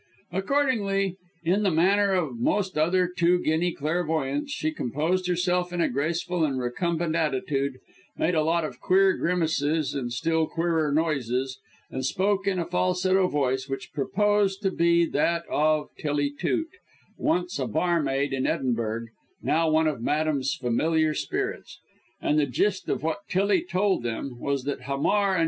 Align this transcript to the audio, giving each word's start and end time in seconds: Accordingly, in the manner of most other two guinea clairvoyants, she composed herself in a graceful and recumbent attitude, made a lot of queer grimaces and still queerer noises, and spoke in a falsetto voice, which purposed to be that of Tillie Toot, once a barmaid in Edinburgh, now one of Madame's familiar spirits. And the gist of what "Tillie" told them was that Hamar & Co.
Accordingly, 0.31 1.17
in 1.43 1.61
the 1.61 1.69
manner 1.69 2.13
of 2.13 2.39
most 2.39 2.75
other 2.75 3.07
two 3.07 3.37
guinea 3.37 3.71
clairvoyants, 3.71 4.51
she 4.51 4.71
composed 4.71 5.27
herself 5.27 5.71
in 5.71 5.79
a 5.79 5.89
graceful 5.89 6.43
and 6.43 6.59
recumbent 6.59 7.15
attitude, 7.15 7.77
made 8.17 8.33
a 8.33 8.41
lot 8.41 8.65
of 8.65 8.79
queer 8.79 9.13
grimaces 9.15 9.93
and 9.93 10.11
still 10.11 10.47
queerer 10.47 10.91
noises, 10.91 11.59
and 11.91 12.03
spoke 12.03 12.47
in 12.47 12.57
a 12.57 12.65
falsetto 12.65 13.27
voice, 13.27 13.69
which 13.69 13.93
purposed 13.93 14.63
to 14.63 14.71
be 14.71 15.05
that 15.05 15.43
of 15.51 15.89
Tillie 15.99 16.33
Toot, 16.33 16.69
once 17.15 17.59
a 17.59 17.67
barmaid 17.67 18.33
in 18.33 18.47
Edinburgh, 18.47 19.05
now 19.43 19.69
one 19.69 19.85
of 19.85 20.01
Madame's 20.01 20.55
familiar 20.55 21.13
spirits. 21.13 21.77
And 22.19 22.39
the 22.39 22.47
gist 22.47 22.89
of 22.89 23.03
what 23.03 23.27
"Tillie" 23.29 23.63
told 23.63 24.01
them 24.01 24.39
was 24.39 24.63
that 24.63 24.81
Hamar 24.81 25.35
& 25.35 25.35
Co. 25.35 25.39